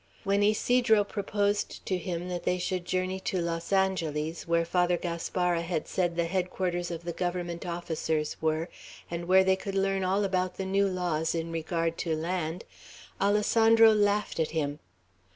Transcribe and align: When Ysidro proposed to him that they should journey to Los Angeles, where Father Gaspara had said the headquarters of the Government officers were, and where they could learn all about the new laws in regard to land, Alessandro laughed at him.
When 0.23 0.41
Ysidro 0.41 1.03
proposed 1.03 1.85
to 1.85 1.95
him 1.99 2.27
that 2.29 2.43
they 2.43 2.57
should 2.57 2.85
journey 2.85 3.19
to 3.19 3.39
Los 3.39 3.71
Angeles, 3.71 4.47
where 4.47 4.65
Father 4.65 4.97
Gaspara 4.97 5.61
had 5.61 5.87
said 5.87 6.15
the 6.15 6.25
headquarters 6.25 6.89
of 6.89 7.03
the 7.03 7.13
Government 7.13 7.67
officers 7.67 8.35
were, 8.41 8.67
and 9.11 9.25
where 9.27 9.43
they 9.43 9.55
could 9.55 9.75
learn 9.75 10.03
all 10.03 10.23
about 10.23 10.55
the 10.57 10.65
new 10.65 10.87
laws 10.87 11.35
in 11.35 11.51
regard 11.51 11.99
to 11.99 12.15
land, 12.15 12.63
Alessandro 13.21 13.93
laughed 13.93 14.39
at 14.39 14.49
him. 14.57 14.79